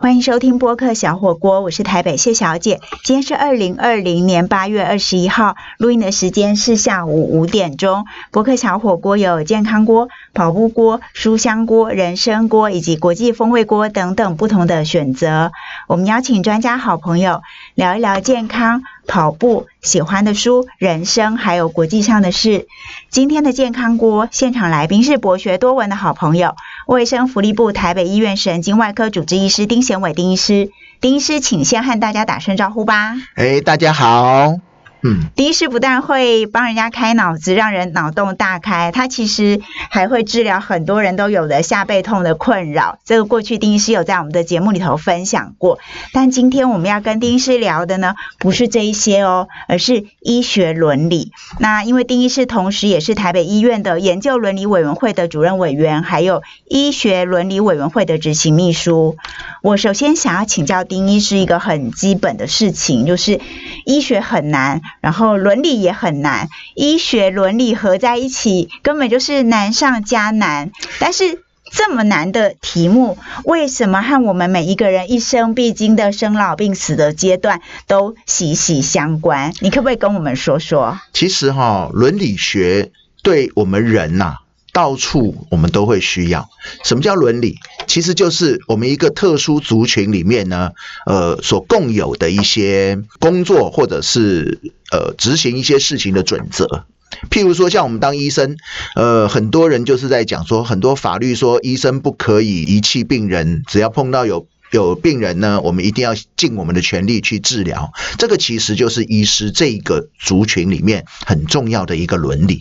[0.00, 2.78] 欢迎收听播客小火锅，我是台北谢小姐。
[3.02, 8.06] 今天是二零二零年八月二十一号，录音的时间是下午五点钟。
[8.30, 15.50] 播客小火锅有健康锅、跑步锅、书香锅、人参锅以及国际风味锅等等不同的选择。
[15.88, 17.42] 我们邀请专家好朋友
[17.74, 22.68] 聊一聊健康、跑步、喜欢的书、人生，还有国际上的事。
[23.10, 26.54] 今天的健康锅现场来宾是博学多闻的好朋友。
[26.88, 30.70] 卫生福利部台北医院神经外科主治医师丁贤伟丁医师，
[31.02, 33.14] 丁医师，请先和大家打声招呼吧。
[33.34, 34.54] 哎，大家好。
[35.02, 42.98] 嗯，第一是不但会帮人家开脑子，让人脑洞大开，他其实还会治疗很多人都有的下背痛的困扰。
[43.04, 45.78] 这个过去丁医师有在我们的节目里头分享过，
[46.12, 51.30] 但今天我们要跟丁医师聊的呢，不是这一些哦，而是医学伦理。
[51.60, 59.16] 那因为丁医师同时也是台北医院的研究伦理委员会的主任委员，还有医学伦理委员会的执行秘书。
[59.62, 63.40] 我首先想要请教丁医师一个很基本的事情，就是
[63.88, 64.82] 医学很难。
[65.00, 70.70] 然后伦理也很难，医学伦理合在一起根本就是难上加难。
[71.00, 79.52] 但是这么难的题目，为什么和我们每一个人一生必经的生老病死的阶段都息息相关？
[79.60, 80.98] 你可不可以跟我们说说？
[81.12, 82.90] 其实哈，伦理学
[83.22, 84.36] 对我们人呐。
[84.78, 86.48] 到处我们都会需要。
[86.84, 87.56] 什么叫伦理？
[87.88, 90.70] 其实就是我们一个特殊族群里面呢，
[91.04, 94.60] 呃，所共有的一些工作，或者是
[94.92, 96.84] 呃执行一些事情的准则。
[97.28, 98.56] 譬如说，像我们当医生，
[98.94, 107.92] 呃，很多人就是在讲说，很多法律说医生不可以遗弃病人，只要碰到有有病人呢，我们一定要尽我们的全力去治疗。
[108.18, 112.60] 这个其实就是医师这个族群里面很重要的一个伦理。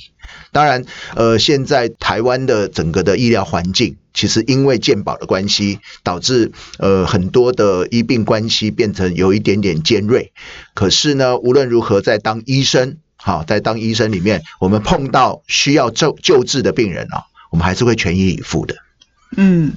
[0.52, 10.32] 当然，呃，现在台湾的整个的医疗环境，其实因为健保的关系，导致呃很多的医病关系变成有一点点尖锐。
[10.74, 18.76] 可是呢，无论如何，在当医生，好，在当医生里面，我们碰到需要救救治的病人啊，我们还是会全力以赴的。
[19.36, 19.74] 嗯，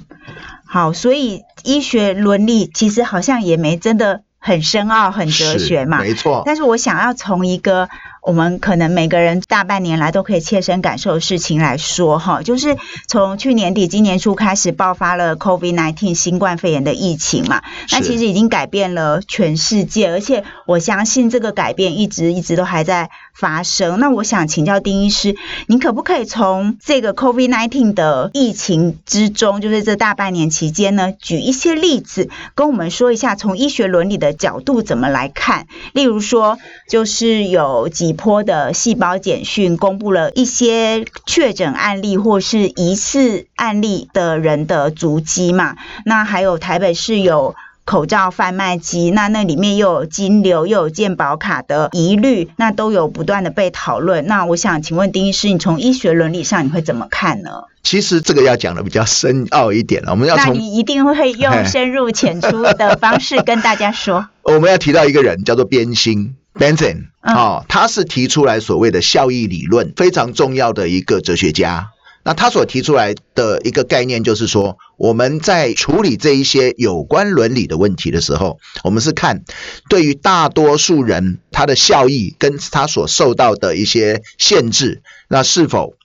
[0.71, 6.43] 好，所以医学伦理其实好像也没真的很深奥、很哲学嘛，没错。
[6.45, 7.89] 但是我想要从一个。
[8.21, 12.77] 我们可能每个人大半年来都可以切身感受的事情来说，哈，就是
[13.07, 23.99] 从去年底、今年初开始爆发了 COVID-19 新冠肺炎的疫情嘛，那其实已经改变了全世界，而且我相信这个改变一直一直都还在发生。
[23.99, 35.65] 那我想请教丁医师，您可不可以从这个 COVID-19 的疫情之中，就是这大半年期间呢，举一些例子跟我们说一下，从医学伦理的角度怎么来看？
[35.93, 38.10] 例如说，就是有几。
[38.13, 45.75] 坡的细胞简讯公布了一些确诊案例或是疑似案例的人的足迹嘛？
[46.05, 54.27] 那还有台北市有口罩贩卖机，那那里面又有金流又有健保卡的疑虑，那都有不断的被讨论。
[54.27, 57.63] 那我想请问丁医师，你从医学伦理上你会怎么看呢？
[57.83, 64.27] 其实这个要讲的比较深奥一点了，我们要那你一定会用深入浅出的方式跟大家说。
[64.43, 66.35] 我们要提到一个人叫做边心。
[66.53, 71.89] Benson 啊，他是提出来所谓的效益理论非常重要的一个哲学家。
[72.23, 79.43] 那他所提出来的一个概念就是说，我们在处理这一些有关伦理的问题的时候，我们是看
[79.89, 85.95] 对于大多数人他的效益跟他所受到的一些限制，那是否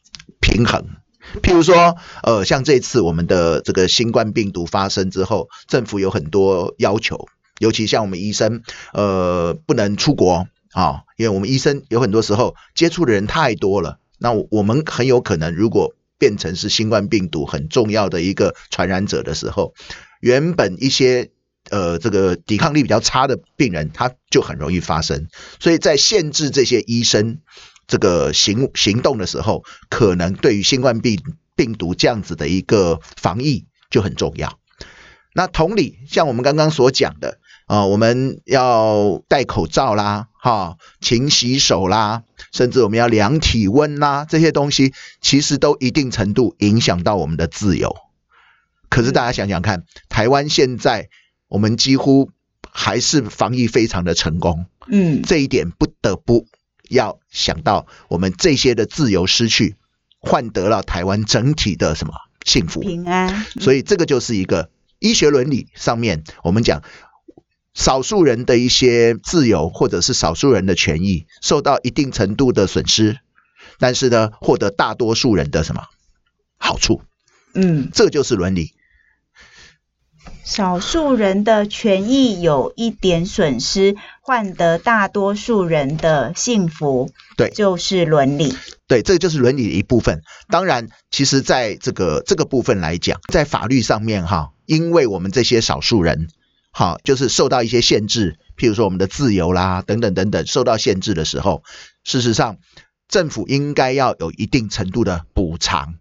[0.40, 0.86] 平衡？
[1.42, 7.26] 譬如说，呃，像这次我们的这个新冠病毒发生之后，政府有很多要求。
[7.58, 8.62] 尤其像我们医生，
[8.92, 19.74] 呃，不能出国啊，因为我们医生有很多时候接触的人太多了，那我们很有可能如果变成是新冠病毒很重要的一个传染者的时候，
[20.20, 21.30] 原本一些
[21.70, 25.28] 呃这个抵抗力比较差的病人，他就很容易发生，
[25.58, 27.38] 所以在限制这些医生
[27.86, 31.22] 这个行行动的时候，可能对于新冠病
[31.54, 34.58] 病毒这样子的一个防疫就很重要。
[35.32, 37.38] 那同理，像我们刚刚所讲的。
[37.66, 42.22] 啊，我们要戴口罩啦，哈，勤洗手啦，
[42.52, 47.96] 甚至我们要量体温啦，这些东西其实都一定程度影响到我们的自由。
[48.88, 51.08] 可是大家想想看，台湾现在
[51.48, 52.30] 我们几乎
[52.70, 56.46] 还是防疫非常的成功，嗯，这一点不得不
[56.88, 59.74] 要想到，我们这些的自由失去，
[60.20, 62.14] 换得了台湾整体的什么
[62.44, 63.44] 幸福平安。
[63.60, 64.70] 所以这个就是一个
[65.00, 66.84] 医学伦理上面，我们讲。
[67.76, 73.18] 少数人的一些自由，或者是少数人的权益受到一定程度的损失，
[73.78, 75.82] 但是呢，获得大多数人的什么
[76.56, 77.02] 好处？
[77.54, 78.72] 嗯，这就是伦理。
[80.42, 88.54] 少数人的权益有一点损失，换得大多数人的幸福，对，就是伦理。
[88.86, 90.22] 对，这就是伦理的一部分。
[90.48, 96.28] 当然，其实在这个这个部分来讲，在法律上面哈，因为我们这些少数人，
[96.78, 101.62] 好，就是受到一些限制，譬如说我们的自由啦，等等等等，受到限制的时候，
[102.04, 102.58] 事实上
[103.08, 105.94] 政府应该要有一定程度的补偿。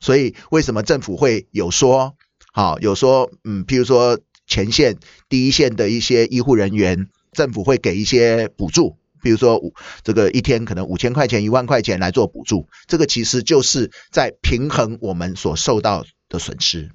[0.00, 2.14] 所以，为什么政府会有说？
[2.54, 4.96] 好，有说，嗯，譬如说前线
[5.28, 16.92] 第一线的一些医护人员，政府会给一些补助，比如说五这个一天可能五千块钱、一万块钱来做补助，这个其实就是在平衡我们所受到的损失。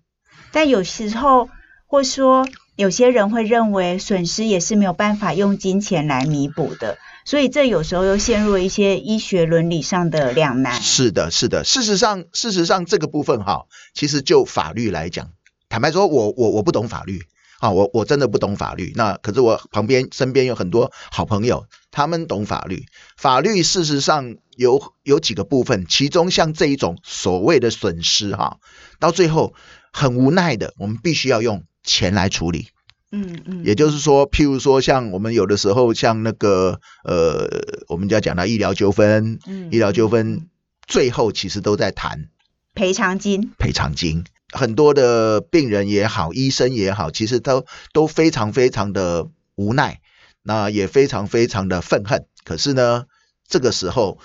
[0.52, 1.48] 但有时候，
[1.86, 10.82] 或说有些人会认为损失也是没有办法用金钱来弥补的，所以这有时候又陷入了一些医学伦理上的两难。
[10.82, 15.30] 是的，是的，事实上，事实上这个部分哈，其实就法律来讲。
[15.70, 17.22] 坦白说，我我我不懂法律
[17.60, 18.92] 啊，我我真的不懂法律。
[18.96, 22.86] 那可是我旁边身边有很多好朋友，他们懂法律。
[23.18, 28.58] 法律事实上有有几个部分，其中像这一种所谓的损失哈，
[29.00, 29.54] 到最后
[29.92, 32.68] 很无奈的，我们必须要用钱来处理。
[33.12, 37.48] 嗯嗯，也就是说，譬如说，像我们有的时候，像那个呃，
[37.88, 40.50] 我们就要讲到医疗纠纷，嗯医疗纠纷
[40.88, 42.30] 最后其实都在谈
[42.74, 44.24] 赔偿金，赔偿金。
[44.52, 50.00] 很多的病人也好，医生也好，其实都都非常非常的无奈，
[50.42, 52.26] 那也非常非常的愤恨。
[52.44, 53.06] 可是呢，
[53.48, 54.18] 这个时候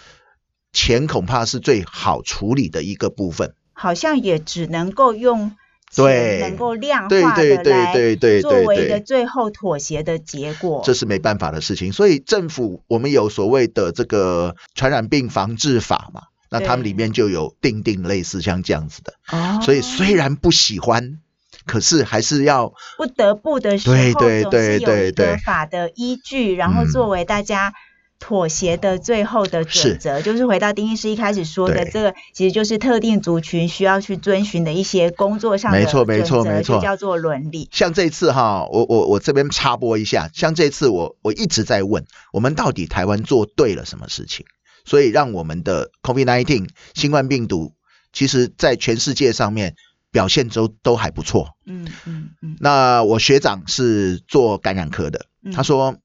[0.72, 5.57] 钱恐怕是最好处理的一个部分，好像也只能够用
[5.90, 11.92] 钱能够量化的来作为一个最后妥协的结果，这是没办法的事情。
[11.92, 16.22] 所以政府我们有所谓的这个传染病防治法嘛。
[16.50, 21.18] 那他们里面就有定定类似像这样子的，哦所以虽然不喜欢，
[21.66, 27.74] 可是还是要不得不的时候，总是有一个法的依据，然后作为大家
[28.18, 37.68] 妥协的最后的准则，就是回到丁医师一开始说的，这个其实就是特定族群需要去遵循的一些工作上的没错没错没错，叫做伦理。
[37.70, 44.46] 像这次哈，我我我这边插播一下，像这次我我一直在问，我们到底台湾做对了什么事情？
[44.84, 47.74] 所以让我们的 COVID-19 新冠病毒，
[48.12, 49.76] 其实在全世界上面
[50.10, 51.50] 表现都都还不错。
[51.66, 52.56] 嗯嗯嗯。
[52.58, 55.98] 那我学长是做感染科的，他说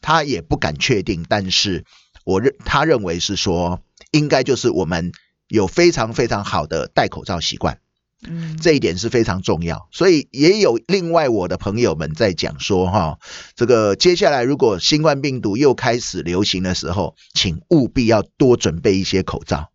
[0.00, 1.84] 他也不敢确定，但是
[2.24, 3.80] 我认他认为是说，
[4.10, 5.12] 应该就是我们
[5.48, 7.80] 有非常非常好的戴口罩习惯。
[8.26, 13.18] 嗯，这一点是非常重要，所以也有另外我的朋友们在讲说哈，
[13.54, 19.70] 这个接下来如果新冠病毒又开始流行的时候，请务必要多准备一些口罩。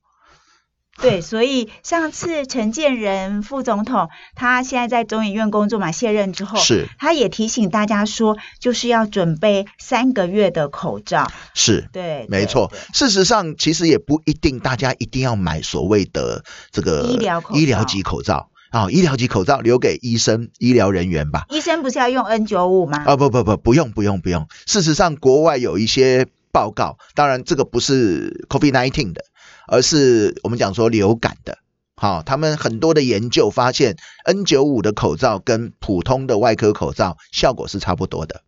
[1.02, 11.32] 对，所以上次陈建仁副总统他现在在中医院工作嘛，卸任之后，是他也提醒大家说，就是要准备三个月的口罩。
[11.56, 12.72] 是，对，没错。
[12.94, 21.46] 事实上，其实也不一定，大家一定要买所谓的这个医疗医疗级口罩啊，医疗级口罩留给医生、医疗人员吧。
[21.50, 23.04] 医生不是要用 N 九五吗？
[23.06, 24.48] 啊，不不不，不用不用不用。
[24.68, 29.26] 事实上，国外有一些报告，当然这个不是 COVID nineteen 的。
[29.68, 31.58] 而是我们讲说流感的，
[31.96, 33.96] 好，他们很多的研究发现
[34.26, 38.42] ，N 九五的口罩跟普通的外科口罩效果是差不多的。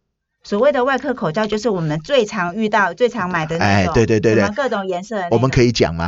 [0.43, 5.19] 所谓的外科口罩，就是我们最常遇到、最常买的那种，哎，对对对对，各种颜色。
[5.31, 6.07] 我们可以讲吗？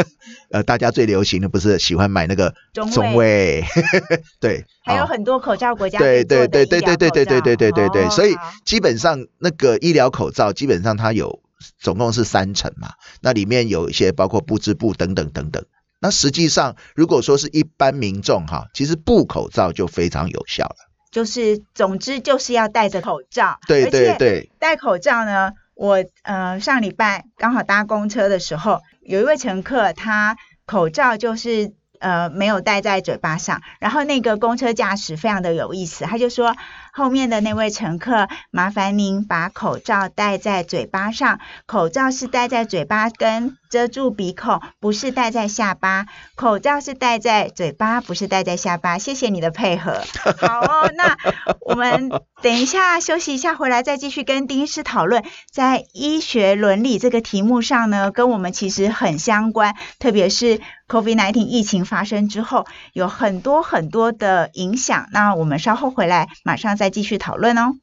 [0.52, 3.64] 呃，大家最流行的不是喜欢买那个中卫？
[4.40, 8.36] 对，还有很多口罩国家对对对对对对对对对对对对，所以
[8.66, 11.40] 基本上那个医疗口罩，基本上它有。
[11.78, 15.64] 总共是三层嘛，那里面有一些包括布织布等等等等。
[16.00, 20.76] 那实际上，如果说是一般民众哈，其实布口罩就非常有效了。
[21.10, 23.58] 就是总之就是要戴着口罩。
[23.66, 24.52] 对对对。
[24.60, 30.36] 戴口罩呢，我呃上礼拜刚好搭公车的时候，有一位乘客他
[30.66, 36.54] 口罩就是呃没有戴在嘴巴上，然后那个公车驾驶非常的有意思，他就说。
[36.98, 41.38] 后面的那位乘客，麻烦您把口罩戴在嘴巴上。
[41.64, 46.06] 口罩是戴在嘴巴跟遮住鼻孔，不是戴在下巴。
[46.34, 48.98] 口罩是戴在嘴巴，不是戴在下巴。
[48.98, 50.02] 谢谢你的配合。
[50.42, 51.16] 好哦，那
[51.60, 52.10] 我们
[52.42, 55.22] 等一下休息一下，回来再继续跟丁医师讨论。
[55.52, 65.06] 在医学伦理这个题目上呢，跟我们其实很相关，特别是 COVID-19 疫情发生之后，有很多很多的影响。
[65.12, 66.87] 那我们稍后回来，马上再。
[66.90, 67.74] 继续讨论哦。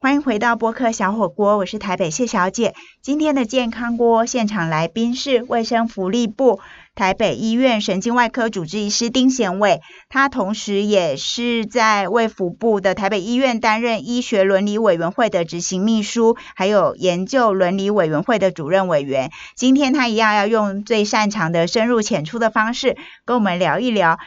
[0.00, 2.72] 欢迎回到播客小火锅，我是台北谢小姐。
[3.02, 6.60] 今天的健康锅现场来宾是卫生福利部
[6.94, 19.32] 台北医院神经外科主治医师丁贤伟，他同时也是在卫福部的台北医院担任医学伦理委员会的执行秘书，还有研究伦理委员会的主任委员。
[19.56, 24.18] 今天他一样要用最擅长的深入浅出的方式，跟我们聊一聊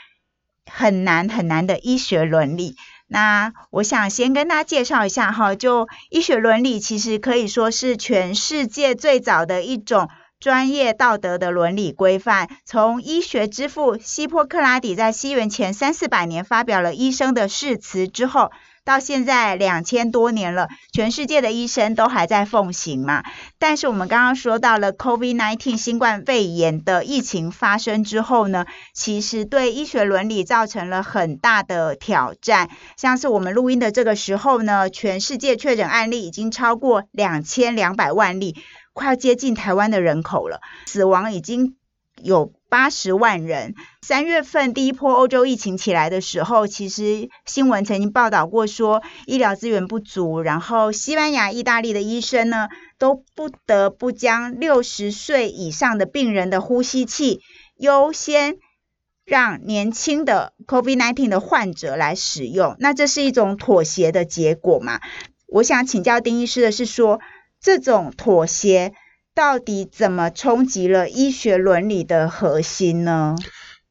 [0.74, 2.76] 很难很难的医学伦理。
[3.08, 10.10] 那我想先跟大家介绍一下哈，就医学伦理其实可以说是全世界最早的一种
[10.40, 12.50] 专业道德的伦理规范。
[12.66, 18.52] 从医学之父希波克拉底在西元前三四百年发表了医生的誓词之后。
[18.84, 23.24] 到现在两千多年了，全世界的医生都还在奉行嘛。
[23.60, 32.70] 但是我们刚刚说到了 COVID-19 新冠肺炎的疫情发生之后呢，其实对医学伦理造成了很大的挑战。
[32.98, 38.56] 像是我们录音的这个时候呢，全世界确诊案例已经超过两千两百万例，
[38.94, 41.76] 快要接近台湾的人口了，死亡已经
[42.22, 42.52] 有。
[42.72, 43.76] 八十万人。
[44.02, 57.42] 三月份第一波欧洲疫情起来的时候，其实新闻曾经报道过说医疗资源不足，然后西班牙、意大利的医生呢都不得不将六十岁以上的病人的呼吸器
[57.76, 58.56] 优先
[59.26, 62.78] 让年轻的 COVID-19 的患者来使用。
[62.80, 65.02] 那这是一种妥协的结果嘛？
[65.48, 67.20] 我想请教丁医师的是说，
[67.60, 68.94] 这种妥协。
[69.42, 73.36] 到底怎么冲击了医学伦理的核心呢？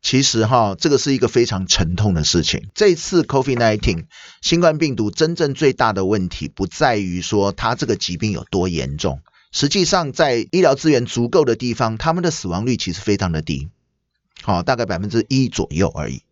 [0.01, 2.69] 其实哈，这个是一个非常沉痛的事情。
[2.73, 4.05] 这次 COVID-19
[4.41, 13.71] 新冠病毒真正最大的问题，不在于说它这个疾病有多严重，实际上在医疗资源足够的地方，他们的死亡率其实非常的低，
[14.43, 16.23] 好，大概百分之一左右而已。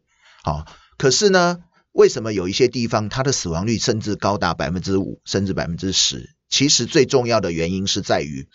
[0.44, 0.64] 好，
[0.96, 1.58] 可是呢，
[1.90, 6.36] 为什么有一些地方它的死亡率甚至高达百分之五，甚至百分之十？
[6.48, 8.46] 其实最重要的原因是在于。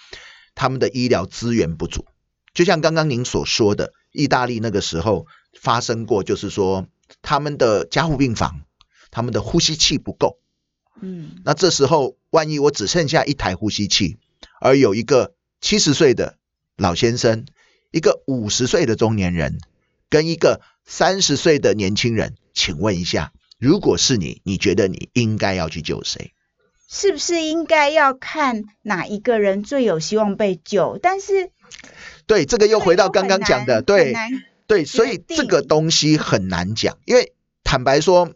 [0.55, 2.05] 他们的医疗资源不足，
[2.53, 5.27] 就像刚刚您所说的，意大利那个时候
[5.59, 6.87] 发生过，就是说
[7.21, 8.61] 他们的加护病房，
[9.11, 10.39] 他们的呼吸器不够。
[11.01, 14.17] 嗯，那这时候万一我只剩下一台呼吸器，
[14.61, 16.37] 而有一个七十岁的
[16.77, 17.45] 老先生，
[17.91, 19.57] 一个五十岁的中年人，
[20.09, 26.33] 跟一个三十岁的年轻人，请问一下，如果是你，你觉得你应该要去救谁？
[26.93, 30.99] 是不是应该要看哪一个人最有希望被救？
[31.01, 31.49] 但是，
[32.27, 34.13] 对这个又回到刚刚讲的，对
[34.67, 36.99] 对，所以这个东西很难讲。
[37.05, 37.33] 因为
[37.63, 38.33] 坦白说，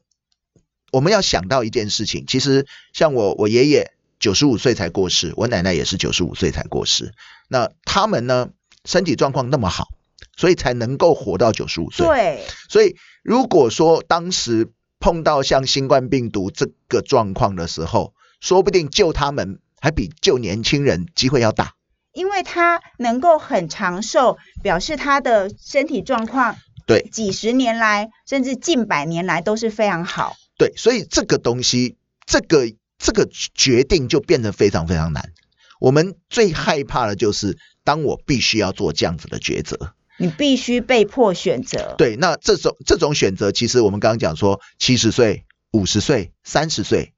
[0.91, 7.13] 我们要想到一件事情，其实像我，我爷爷九十五岁才过世，我奶奶也是九十五岁才过世。
[7.47, 8.49] 那他们呢，
[8.85, 9.89] 身体状况那么好，
[10.35, 12.07] 所以才能够活到九十五岁。
[12.07, 21.73] 对，所以如果说当时碰到像新冠病毒这个状况的时候，说不定救他们还比救年轻人机会要大，
[22.13, 30.35] 因为他能够很长寿，表示他的身体状况对几十年来甚至近百年来都是非常好。
[30.57, 35.31] 对，所以这个东西，这个这个决定就变得非常非常难。
[35.79, 41.93] 我们最害怕的就是，当我必须要做这样子的抉择，你必须被迫选择。
[41.99, 47.13] 对，那这种这种选择，其实我们刚刚讲说，七十岁、五十岁、三十岁。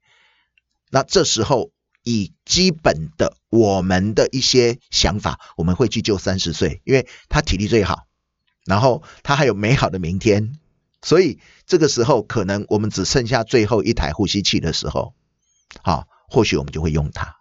[0.90, 1.70] 那这时候，
[2.02, 8.06] 以基本的我们的一些想法，我们会去救三十岁，因为他体力最好，
[8.66, 10.58] 然后他还有美好的明天，
[11.00, 15.14] 所以这个时候可能我们只剩下最后一台呼吸器的时候，
[15.82, 17.36] 好，或许我们就会用它。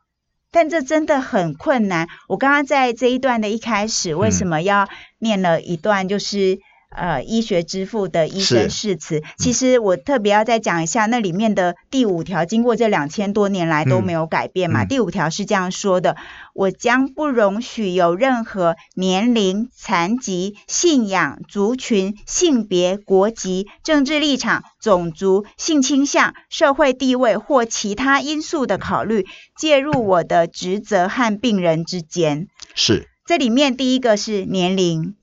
[0.52, 2.08] 但这真的很困难。
[2.28, 4.88] 我刚刚在这一段的一开始，为什么要
[5.18, 6.08] 念了一段？
[6.08, 6.60] 就是。
[6.90, 14.86] 呃，医学之父的医生誓词，其实我特别要再讲一下，那里面的第五条，经过这两千多年来都没有改变嘛。
[14.86, 16.18] 第五条是这样说的：
[16.56, 32.48] 我将不容许有任何年龄、残疾、信仰、族群、性别、国籍、政治立场、种族、性倾向、社会地位或其他因素的考虑介入我的职责和病人之间。
[32.74, 35.14] 是，这里面第一个是年龄。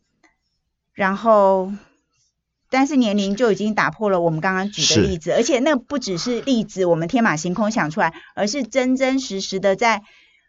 [0.97, 1.71] 然后，
[2.71, 10.03] 但是年龄就已经打破了我们刚刚举的例子，而且那不只是例子，我们天马行空想出来，而是真真实实的在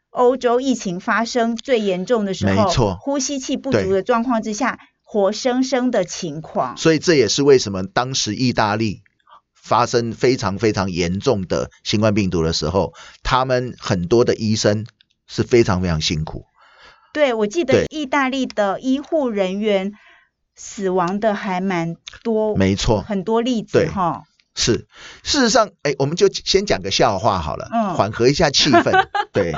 [0.09, 6.77] 欧洲疫情发生最严重的时候，没错，呼吸器不足的状况之下，活生生的情况。
[6.77, 9.01] 所以这也是为什么当时意大利
[9.53, 14.85] 发生非常非常严重的新冠病毒的时候，他们很多的医生
[15.27, 16.45] 是非常非常辛苦。
[17.11, 19.91] 对，我记得意大利的医护人员。
[20.57, 24.23] 死亡的还蛮多，没错，很多例子哈。
[24.59, 24.87] 是，
[25.21, 29.07] 事实上，哎，我们就先讲个笑话好了，嗯缓和一下气氛。
[29.31, 29.53] 对，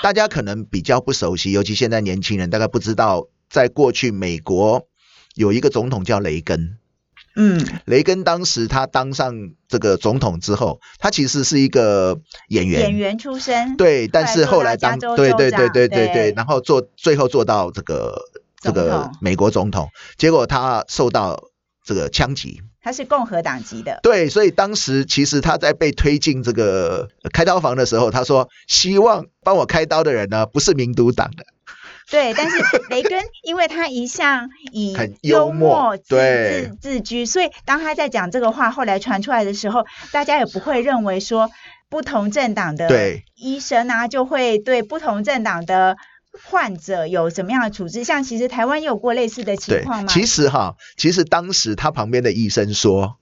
[0.00, 4.86] 大家可能比较不熟悉，尤其现在年轻人大概不知道，在过去美国
[5.34, 6.78] 有一个总统叫雷根。
[7.36, 9.34] 嗯，雷根当时他当上
[9.66, 18.22] 这个总统之后，他其实是一个演员，演员出身，对，但是后来当对对对对对对对，然后做最后做到这个
[18.64, 21.40] 这总个美国总统，结果他受到
[21.84, 31.44] 这个枪击，他是共和党籍的，对，所以当时其实他在被推进这个开刀房的时候，他说希望帮我开刀的人呢不是民主党的，
[32.10, 32.56] 对，但是
[32.88, 36.70] 雷根 因为他一向以幽默默自对。
[36.80, 41.50] 自自居，所以当他在讲这个话后来传出来的时候，大家也不会认为说
[41.90, 43.24] 不同政党的对。
[43.36, 45.96] 医生啊就会对不同政党的
[46.42, 48.04] 患者有什么样的处置。
[48.04, 50.08] 像其实台湾也有过类似的情对况，吗？
[50.08, 53.16] 其实哈，其实当时他旁边的医生说，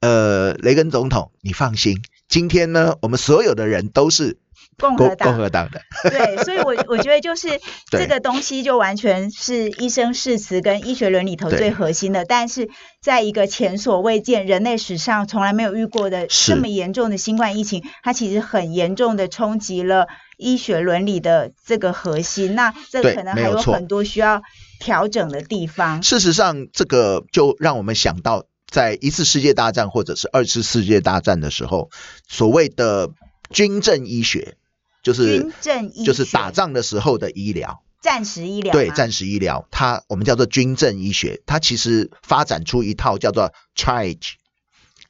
[0.00, 1.96] 呃，雷根总统，你放心，
[2.28, 4.38] 今天呢，我们所有的人都是
[4.78, 5.28] 共共和党。
[5.28, 5.80] 共和党的，
[6.10, 7.48] 对，所以我我觉得就是
[7.90, 8.02] 对。
[8.02, 12.68] 这个东西就完全是医生誓词跟医学伦理头最核心的，但是
[13.00, 16.52] 在一个前所未见、人类史上从来没有遇过的是。
[16.52, 22.54] 这么严重的新冠疫情，它其实很严重的冲击了医学伦理的这个核心。
[22.54, 24.42] 那这对可能还有很多需要
[24.80, 26.02] 调整的地方。
[26.02, 31.90] 事实上，这个就让我们想到，在一次世界大战或者是二次世界大战的时候，
[32.28, 33.10] 所谓的
[33.50, 34.56] 军政医学，
[35.02, 37.82] 就是军政医就是打仗的时候的医疗。
[38.02, 44.32] 战时医疗对，吗战时医疗，它我们叫做军政医学，它其实发展出一套叫做 triage，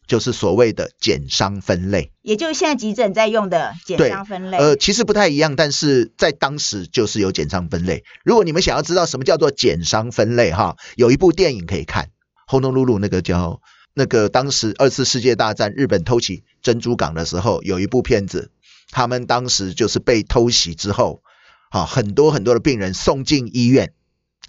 [0.06, 2.12] 就是所谓的减伤分类。
[2.22, 4.58] 也就是现在急诊在用的减对伤分类。
[4.58, 8.04] 呃，其实不太一样，但是在当时就是有减伤分类。
[8.24, 12.04] 如果你们想要知道什么叫做减伤分类，哈，有一部电影可以看，
[12.46, 13.60] 《轰隆噜噜》那个叫
[13.94, 18.50] 那个当时二次世界大战日本偷袭珍珠港的时候，有一部片子，
[18.90, 21.22] 他们当时就是被偷袭之后，
[21.70, 23.92] 好很多很多的病人送进医院，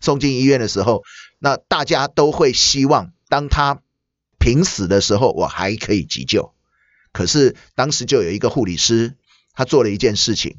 [0.02, 1.04] 送进医院的时候，
[1.40, 3.82] 那大家都会希望当他
[4.46, 6.54] 濒死的时候，我还可以急救。
[7.12, 9.16] 可是当时就有一个护理师，
[9.54, 10.58] 他做了一件事情，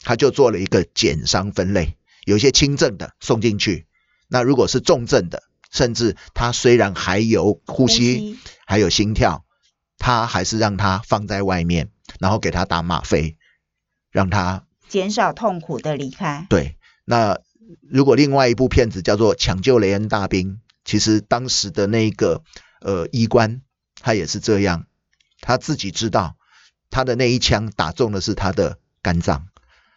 [0.00, 3.86] 他就做了一个减伤分类，有一些轻症的送进去，
[4.28, 9.46] 那如果是重症的，甚至他虽然还有呼吸，还有心跳，
[9.96, 11.88] 他还是让他放在外面，
[12.20, 13.38] 然后给他打吗啡，
[14.10, 16.46] 让他减少痛苦的离开。
[16.50, 16.76] 对。
[17.06, 17.40] 那
[17.90, 20.48] 如果另外一部片子叫做《抢救雷恩大兵》，
[20.84, 22.42] 其实当时的那个
[22.82, 23.62] 呃医官
[24.00, 24.86] 他也是这样，
[25.40, 26.36] 他自己知道
[26.90, 29.46] 他的那一枪打中的是他的肝脏，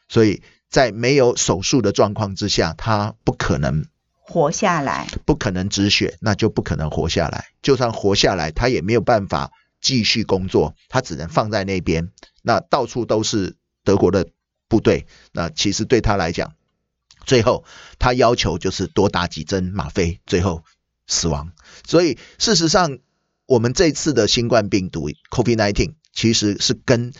[0.07, 7.45] 所以在没有手术的状况之下，他不可能活下来，不可能止血，那就不可能活下来。
[7.61, 12.11] 就算活下来，他也没有办法继续工作，他只能放在那边。
[12.41, 14.27] 那到处都是德国的
[14.67, 16.55] 部队，那其实对他来讲，
[17.25, 17.65] 最后
[17.99, 20.63] 他要求就是多打几针吗啡，最后
[21.07, 21.51] 死亡。
[21.87, 22.99] 所以事实上，
[23.45, 27.13] 我们这次的新冠病毒 COVID-19 其实是跟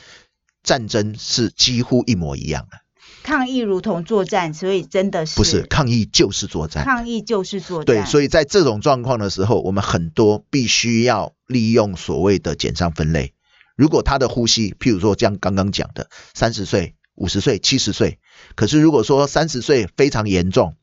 [0.64, 2.78] 战争是几乎一模一样的，
[3.24, 6.84] 抗疫如同作战，所以真的是不是抗疫就是作战。
[6.84, 7.86] 抗疫就是作战。
[7.86, 13.34] 对，所以以在这种状况的时候，我们很多必须要利用所谓的减伤分类。
[13.76, 18.20] 如果他的呼吸，譬如说像刚刚讲的，三十岁、五十岁、七十岁，
[18.56, 20.76] 可是如果说三十岁非常严重，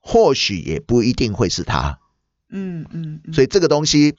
[0.00, 1.98] 或许也不一定会是他。
[2.48, 4.16] 嗯嗯嗯，所以这个东西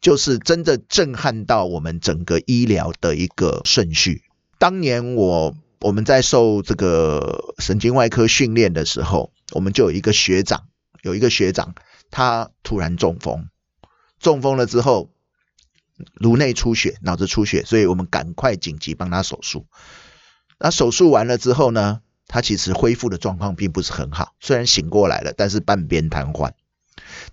[0.00, 4.22] 就是真的震撼到我们整个医疗的一个顺序。
[4.58, 10.66] 当年我我们在受这个神经外科训练的时候，我们就有一个学长，
[11.02, 11.74] 有一个学长，
[12.10, 13.48] 他突然中风，
[14.18, 15.10] 中风了之后，
[16.14, 19.66] 颅内出血，脑子出血，所以我们赶快紧急帮他手术。
[20.58, 26.52] 那手术完了之后呢，他其实恢复的状况并不是很好，虽然醒过来了，但是半边瘫痪。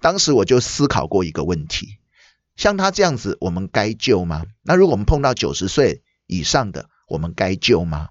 [0.01, 1.99] 当时我就思考过一个问题：
[2.55, 4.43] 像他这样子，我们该救吗？
[4.63, 8.09] 那如果我们碰到九十岁以上的，我们该救吗？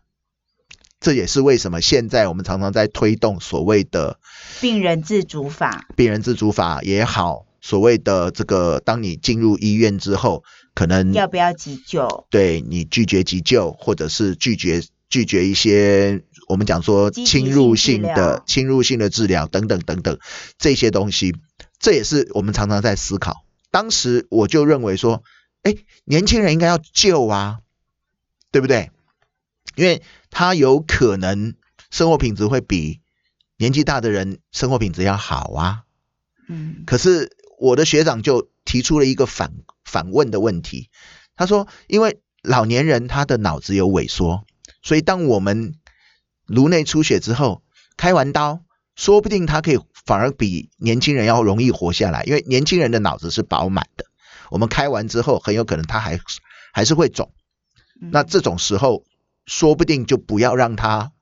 [1.01, 4.21] 这也是为什么现在我们常常在推动所谓的
[4.61, 12.27] 病人自主法，病人自主法也好，所谓的这个，当你进入医院之后，可能要不要急救？
[12.31, 20.19] 对你拒绝急救，或者是拒绝拒绝一些我们讲说侵入性的侵入性的治疗等等等等
[20.59, 21.37] 这些东西，
[21.79, 23.45] 这也是我们常常在思考。
[23.71, 25.23] 当时我就认为说，
[25.63, 27.59] 哎，年轻人应该要救啊，
[28.51, 28.91] 对不对？
[29.75, 31.55] 因为他有可能
[31.91, 33.01] 生活品质会比
[33.59, 35.83] 年纪大的人生活品质要好啊。
[36.49, 39.53] 嗯，可是我的学长就提出了一个反
[39.85, 40.89] 反问的问题。
[41.35, 44.47] 他说，因为老年人他的脑子有萎缩，
[44.81, 45.75] 所以当我们
[46.47, 47.63] 颅内出血之后，
[47.97, 48.61] 开完刀，
[48.95, 54.07] 说不定他可以反而比年轻人要容易活下来，因为年轻人的脑子是饱满的。
[54.51, 56.21] 我们开完之后，很有可能他还
[56.73, 57.33] 还是会肿。
[57.99, 59.05] 那这种时候，
[59.47, 61.13] 说不定就不要让他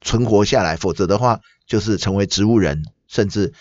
[0.00, 3.52] 存活下来，否则的话，就是成为植物人，甚至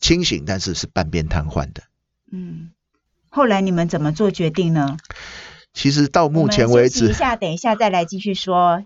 [0.00, 1.82] 清醒但是是半边瘫痪的。
[2.32, 2.70] 嗯，
[3.28, 4.96] 后来你们怎么做决定呢？
[5.72, 8.84] 其实到目前为止，一下，等一下再来继续说。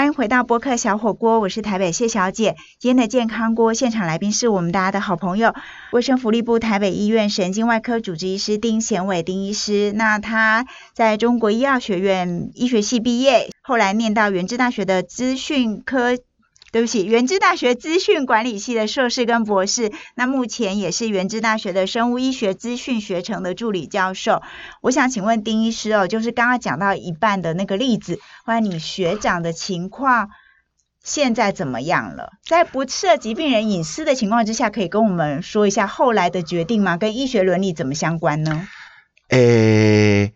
[0.00, 2.56] 欢迎回到播客小火锅，我是台北谢小姐。
[2.78, 5.54] 今天的健康锅现场来宾是我们大家的好朋友，
[5.92, 9.92] 卫生福利部台北医院神经外科主治医师丁贤伟丁医师。
[9.94, 16.16] 那他在中国医药学院医学系毕业，后来念到原治大学的资讯科。
[16.72, 24.40] 对不起，原知大学资讯管理系的硕士跟博士，那目前也是原知大学的生物医学资讯学程的助理教授。
[24.80, 30.30] 我想请问丁医师哦，就是刚刚讲到一半的那个例子，或者你学长的情况
[31.02, 32.34] 现在怎么样了？
[32.46, 36.96] 在不涉及病人隐私的情况之下，可以跟我们说一下后来的决定吗？
[36.96, 38.68] 跟医学伦理怎么相关呢？
[39.30, 40.34] 诶，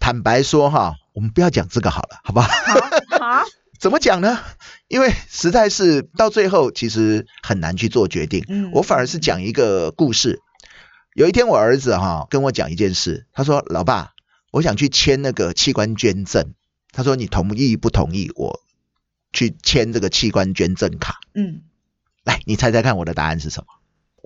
[0.00, 2.48] 坦白说哈，我们不要讲这个好了，好不好？
[3.20, 3.44] 好。
[3.78, 4.38] 怎么讲呢？
[4.88, 8.44] 因为实在是到最后，其实很难去做决定。
[8.48, 10.40] 嗯，我反而是讲一个故事。
[11.14, 14.12] 有一天，我儿子哈跟我讲一件事，他说：“老爸，
[14.50, 16.52] 我想去签那个器官捐赠。”
[16.92, 18.60] 他说：“你同意不同意我
[19.32, 21.62] 去签这个器官捐赠卡？”嗯，
[22.24, 23.66] 来，你猜猜看，我的答案是什么？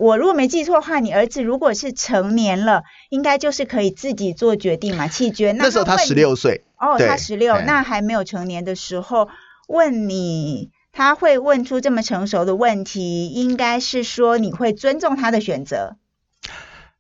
[0.01, 5.59] 我如果没记错的话，你儿子如果是成年了，应该就是可以自己做决定嘛，弃 捐。
[5.59, 6.65] 那时候他十六岁。
[6.79, 9.29] 哦，他十六，那还没有成年的时候
[9.69, 15.99] 问你，他会问出这么成熟的问题，应该是说你会尊重他的选择。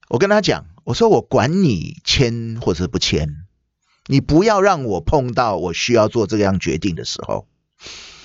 [0.09, 3.31] 我跟他讲，我说我管你签或者不签，
[4.09, 7.47] 你不要让我碰到我需要做这样决定的时候。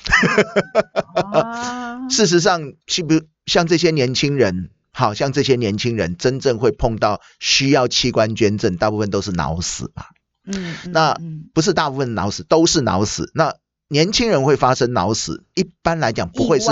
[2.10, 10.12] 事实上，是不像这些年轻人，好像这些年轻人真正会碰到需要器官捐赠，大部分都是脑死吧。
[10.46, 11.18] 嗯，那
[11.54, 13.56] 不是大部分脑死都是脑死，那
[13.88, 16.70] 年轻人会发生脑死，一般来讲不会是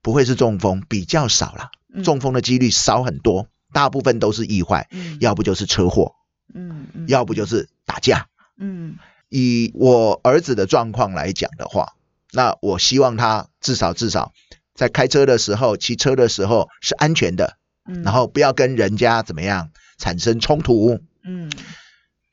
[0.00, 1.70] 不会是中风，比较少了，
[2.02, 4.88] 中风的几率少很多，大部分都是意外，
[5.20, 6.14] 要不就是车祸，
[6.54, 8.96] 嗯，要不就是打架，嗯，
[9.28, 11.92] 以我儿子的状况来讲的话，
[12.32, 14.32] 那我希望他至少至少
[14.74, 17.56] 在开车的时候、骑车的时候是安全的，
[17.88, 21.50] 嗯，然后不要跟人家怎么样产生冲突，嗯。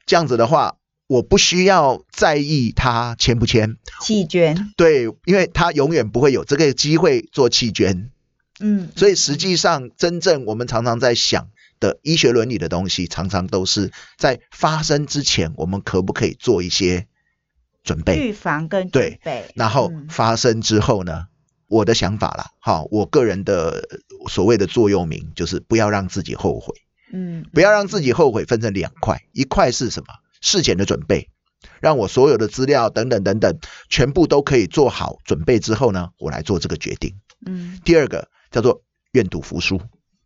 [0.06, 3.78] 这样子的话，我不需要在意他签不签。
[4.02, 8.10] 弃捐，对，因为他永远不会有这个机会做弃捐，
[8.60, 11.50] 嗯，所以实际上真正我们常常在想
[11.80, 17.06] 的医学伦理的东西，常常都是在发生之前，我们可不可以做一些
[17.84, 21.28] 准备、预防跟准备，然后发生之后呢？
[21.70, 23.88] 我的想法啦，好，我个人的
[24.28, 26.76] 所谓的座右铭就是不要让自己后悔。
[27.14, 30.14] 嗯，不要让自己后悔，分成两块，一块是什么？
[30.42, 31.30] 事前的准备，
[31.80, 37.16] 让我所有的资料等等等等，全部都可以做好准备之后呢，我来做这个决定。
[37.46, 39.82] 嗯，第二个叫做愿赌服输。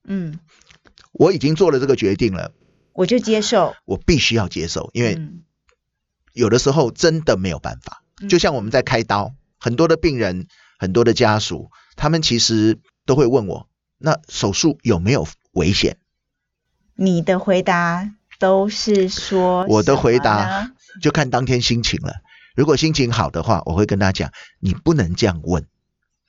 [0.06, 0.40] 嗯，
[1.12, 2.52] 我已经做了这个决定了，
[2.94, 5.18] 我就接受，我必须要接受，因为
[6.34, 8.04] 有的时候真的没有办法。
[8.30, 10.48] 就像我们在开刀，很多的病人，
[10.84, 15.96] 很多的家属，他们其实都会问我，那手术有没有危险？
[16.94, 22.16] 你的回答都是说，我的回答就看当天心情了。
[22.54, 25.66] 如果心情好的话，我会跟他讲，你不能这样问，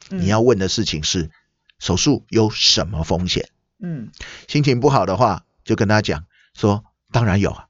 [0.09, 1.33] 你要问的事情是
[1.81, 3.49] 手术有什么风险。
[3.81, 4.13] 嗯，
[4.47, 7.67] 心情不好的话，就跟他讲说，当然有啊，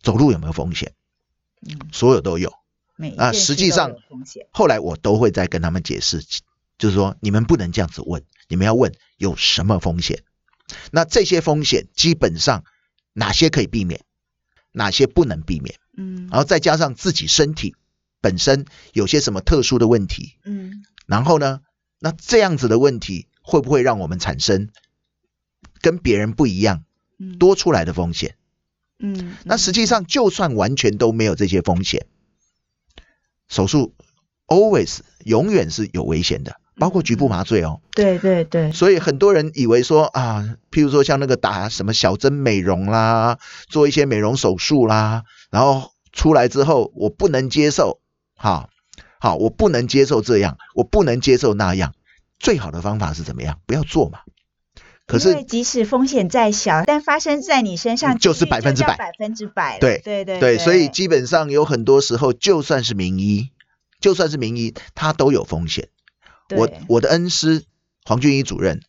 [0.00, 0.92] 走路有没有风险？
[1.68, 2.54] 嗯，所有都有。
[3.16, 3.96] 啊，实际上
[4.50, 6.24] 后来我都会再跟他们解释，
[6.78, 10.22] 就是说你们不能这样子问，你们要问有什么风险。
[10.90, 12.64] 那这些风险基本上
[13.12, 14.00] 哪些可以避免，
[14.72, 15.76] 哪些不能避免？
[15.96, 17.74] 嗯，然后再加上自己身体
[18.20, 21.60] 本身有些什么特殊的问题，嗯，然后呢，
[21.98, 24.70] 那这样子的问题会不会让我们产生
[25.80, 26.84] 跟别人不一样
[27.38, 28.36] 多出来的风险？
[28.98, 32.06] 嗯，那实际上就算完全都没有这些风险，
[33.48, 33.94] 手术
[34.46, 36.56] always 永远是有危险的。
[36.76, 48.00] 包括局部麻醉哦，对对对，所以很多人以为说啊，譬如说像那个打什么小针美容啦，做一些美容手术啦，然后出来之后我不能接受，
[48.34, 48.70] 哈，
[49.20, 51.94] 好，我不能接受这样，我不能接受那样，
[52.40, 53.60] 最好的方法是怎么样？
[53.66, 54.18] 不要做嘛，
[55.06, 59.80] 可是即使风险再小，但发生在你身上就是百分之百百分之百了。
[59.80, 63.50] 对对对对，所以基本上有很多时候，就算是名医，
[64.00, 65.90] 就算是名医，他都有风险。
[66.56, 67.64] 我我的恩师
[68.04, 68.80] 黄俊一主任，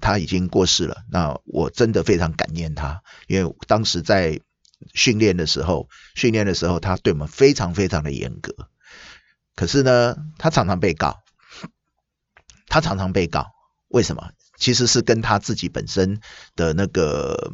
[0.00, 1.02] 他已经过世了。
[1.10, 4.40] 那我真的非常感念他，因为当时在
[4.94, 8.54] 训练的时候，训练的时候他对我们非常非常的严格。
[9.54, 11.22] 可是呢，他常常被告，
[12.68, 13.48] 他常常被告，
[13.88, 14.30] 为什么？
[14.56, 16.20] 其实是跟他自己本身
[16.56, 17.52] 的那个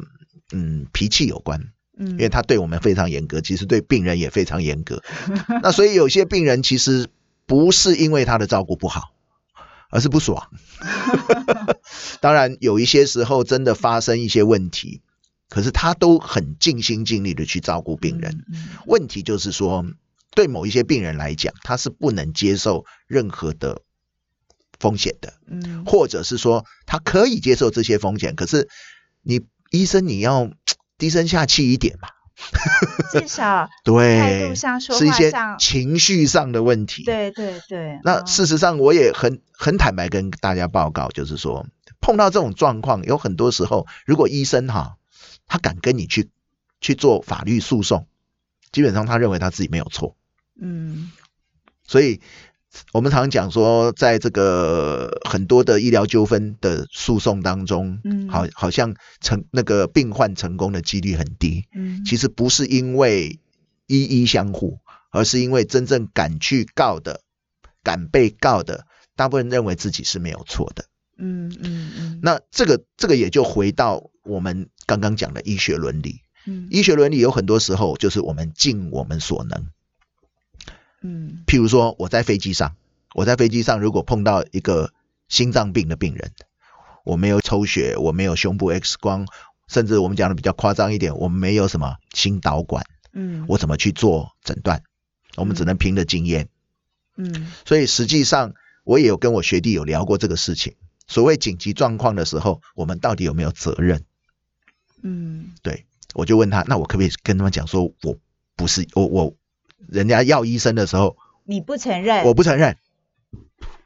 [0.51, 1.59] 嗯脾气有关。
[1.97, 5.03] 嗯因为他对我们非常严格，其实对病人也非常严格。
[5.61, 7.07] 那所以有些病人其实
[7.45, 9.13] 不是因为他的照顾不好，
[9.91, 10.49] 而是不爽。
[12.21, 15.01] 当然有一些时候真的发生一些问题，
[15.49, 18.45] 可是他都很尽心尽力的去照顾病人。
[18.51, 19.85] 嗯问题就是说，
[20.33, 23.81] 对某一些病人来讲，他是不能接受任何的
[24.81, 25.33] 风险的。
[25.47, 28.67] 嗯或者是说他可以接受这些风险，可是
[29.21, 30.51] 你医生你要
[30.97, 32.09] 低声下气一点嘛，
[33.13, 37.99] 至少 态对度，上说是一些情绪上的问题。，对对对。
[38.03, 41.65] 那哦事实上我也很很坦白跟大家报告，就是说
[41.99, 44.97] 碰到这种状况，有很多时候如果医生哈
[45.47, 46.29] 他敢跟你去
[46.79, 48.07] 去做法律诉讼，
[48.71, 50.15] 基本上他认为他自己没有错，
[50.59, 51.11] 嗯
[51.83, 52.21] 所以
[52.93, 61.65] 我们常讲说，在这个很多的医疗纠纷的诉讼当中，嗯好，好像成那个病患成功的几率很低。
[61.73, 63.39] 嗯，其实不是因为
[63.87, 64.79] 一一相互，
[65.11, 67.21] 而是因为真正敢去告的、
[67.83, 70.85] 敢被告的，大部分认为自己是没有错的。
[71.17, 76.21] 嗯嗯嗯，那这个这个也就回到我们刚刚讲的医学伦理。
[76.47, 79.67] 嗯医学伦理有很多时候就是我们尽我们所能。
[81.01, 82.75] 嗯譬如说，我在飞机上，
[83.13, 84.93] 我在飞机上如果碰到一个
[85.27, 86.31] 心脏病的病人，
[87.03, 89.27] 我没有抽血，我没有胸部 X 光，
[89.67, 94.83] 甚至我们讲的比较夸张一点，我们没有什么心导管，嗯，我怎么去做诊断？
[95.37, 96.49] 我们只能凭着经验。
[97.17, 100.75] 嗯所以实际上，我也有跟我学弟有聊过这个事情。
[101.07, 104.03] 所谓紧急状况的时候，我们到底有没有责任？
[105.01, 108.17] 嗯对，我就问他，那我可不可以跟他们讲说，我
[108.55, 109.35] 不是我我，
[109.87, 112.77] 人家要医生的时候，你不承认，我不承认。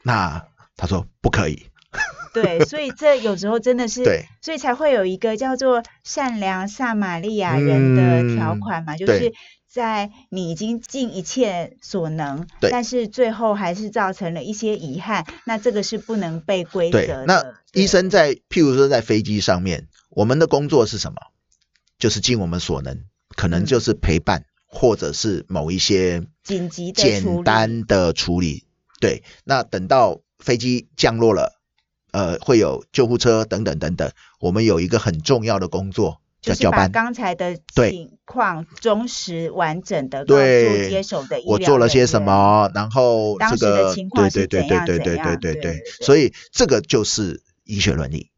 [0.03, 1.67] 那他说不可以，
[2.33, 9.33] 对，所以这有时候真的是，对，所以才会有一个叫做善良撒玛利亚人的条款嘛，就是
[9.67, 12.69] 在你已经尽一切所能，对。
[12.69, 17.83] 但是最后还是造成了一些遗憾，那这个是不能被规则对的。，那对。
[17.83, 21.17] 医生在譬如说在飞机上面，我们的工作是什么？
[21.97, 23.05] 就是尽我们所能，
[23.35, 23.65] 可能嗯。
[23.65, 28.65] 就是陪伴，或者是某一些紧急的简单的处理。
[28.99, 31.59] 对，那等到飞机降落了，
[32.11, 36.91] 呃，会有救护车等等等等，我们有一个很重要的工作就是把叫交班。
[36.91, 42.21] 刚才的对情况忠实完整的告诉对接手的医我疗人做了些什？
[42.21, 48.31] 么，然后当时的这个情况对对对对对对对对对所以这个就是医学伦理。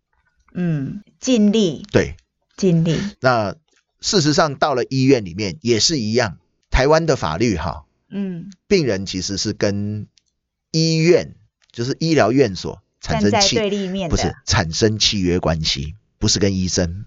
[0.54, 2.16] 嗯，尽力对，
[2.58, 3.56] 尽力，那
[4.00, 6.38] 事实上到了医院里面也是一样，
[6.70, 10.08] 台湾的法律哈，嗯，病人其实是跟
[10.72, 11.36] 医院，
[11.72, 17.06] 就是医疗院所产生契，对立面的，不是产生契约关系，不是跟医生。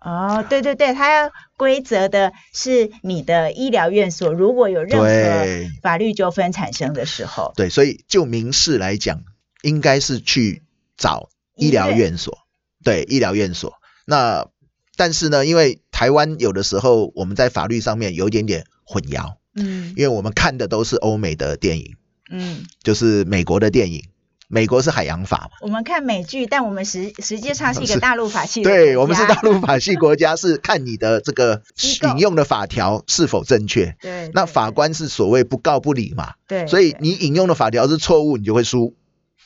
[0.00, 9.22] 哦，对对对，他要规则的是你的医疗院所，如果有任何法律纠纷产生的时候，对，所以就民事来讲，
[9.62, 10.64] 应该是去
[10.96, 12.38] 找医疗院所，
[12.82, 13.74] 对，医疗院所。
[14.04, 14.48] 那
[14.96, 19.94] 但是呢，因为台湾有的时候我们在法律上面有一点点混淆，嗯。
[19.96, 21.96] 因为我们看的都是欧美的电影，
[22.30, 24.04] 嗯，就是美国的电影，
[24.48, 25.58] 美国是海洋法嘛。
[25.62, 31.62] 我们看美剧，但我们实实际上是一个大陆法系的对，国我们是大陆法系国家，是看你的这个
[32.14, 33.96] 引用的法条是否正确。
[34.00, 34.52] 对，那对。
[34.52, 38.94] 法官是所谓不告不理嘛，对，所以你引用的法条是错误，你就会输。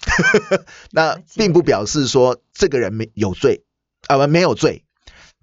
[0.92, 3.64] 那并不表示说这个人没有罪，
[4.06, 4.84] 啊不没有罪，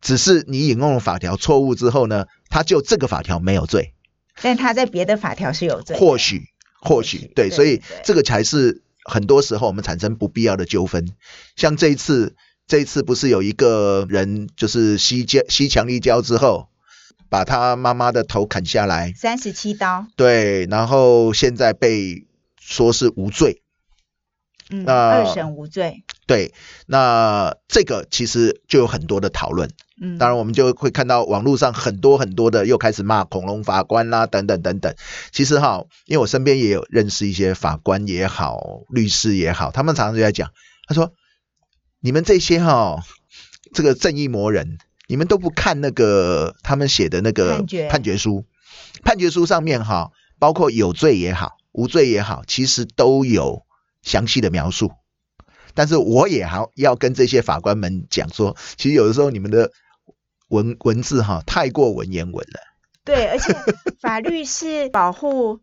[0.03, 3.93] 只是你引用的法条错误之后呢，他就这个法条没有罪，
[4.41, 6.49] 但他在别的法条是有罪，或许
[6.81, 11.07] 或或许许对，对所以这个才是很多时候我们产生不必要的纠纷。
[11.55, 12.35] 像这一次，
[12.67, 16.67] 这一次不是有一个人就是吸胶吸强力胶之后，
[17.29, 22.27] 把他妈妈的头砍下来，三十七刀，对，然后现在被
[22.59, 23.61] 说是无罪。
[24.69, 26.53] 嗯，那二审无罪，对，
[26.87, 29.69] 那这个其实就有很多的讨论。
[30.01, 34.95] 嗯，当然，我们就会看到网络上很多很多的又开始骂恐龙法官啦，等等等等。
[35.31, 40.51] 其实哈，因为我身边也有认识一些法官也好，律师也好，他们常常就在讲，
[40.87, 41.13] 他说
[41.99, 43.03] 你们这些哈，
[43.73, 48.45] 这个正义魔人，你们都不看那个他们写的那个判决判决书，
[49.03, 53.63] 判决书上面哈，包括有罪也好，无罪也好，其实都有
[54.01, 54.91] 详细的描述。
[55.73, 59.71] 但是我也好要跟这些法官们讲说，其实有的时候你们的
[60.49, 62.59] 文文字哈太过文言文了。
[63.05, 63.53] 对，而且
[63.99, 65.59] 法律是保护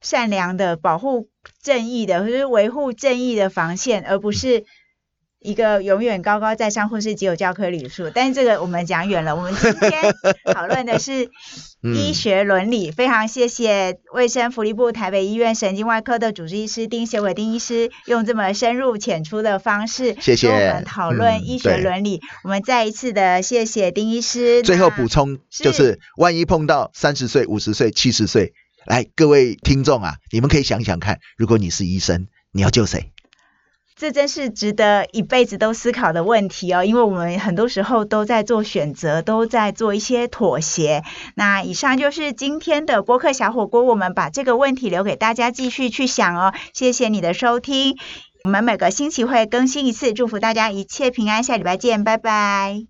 [0.00, 1.30] 善良的、保护
[1.62, 4.66] 正义的，就是维护正义的防线，而不是
[5.40, 8.10] 一个永远高高在上，或是只有教科礼数。
[8.10, 10.14] 但是这个我们讲远了，我们今天
[10.52, 11.30] 讨论的是
[11.82, 12.90] 医学伦理。
[12.90, 22.20] 非常谢谢卫生福利部台北医院神经外科的主治医师丁学伟丁医师，用这么深入浅出的方式，谢谢跟我们讨论医学伦理。
[22.42, 24.62] 我们再一次的谢谢丁医师。
[24.62, 33.12] 最后补充就是，万一碰到三十岁、五十岁、七十岁，来各位听众啊，你们可以想想看，如果你是医生，你要救谁？
[33.98, 41.02] 这真是值得一辈子都思考的问题哦，因为我们很多时候都在做选择，都在做一些妥协。
[41.34, 46.54] 那以上就是今天的播客小火锅，我们把这个问题留给大家继续去想哦。
[46.72, 47.96] 谢谢你的收听，
[48.44, 52.84] 我们每个星期会更新一次，祝福大家一切平安，下礼拜见，拜拜。